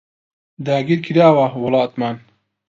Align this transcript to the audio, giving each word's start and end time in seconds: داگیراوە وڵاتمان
داگیراوە 0.65 1.47
وڵاتمان 1.63 2.15